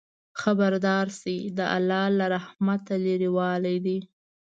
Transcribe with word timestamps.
خبردار 0.41 1.05
شئ! 1.19 1.37
د 1.57 1.59
الله 1.75 2.05
له 2.19 2.25
رحمته 2.35 2.93
لرېوالی 3.05 3.77
دی. 3.85 3.99